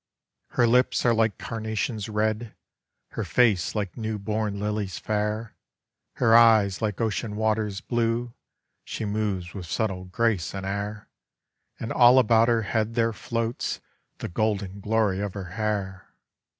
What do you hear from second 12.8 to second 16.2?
there floats The golden glory of her hair.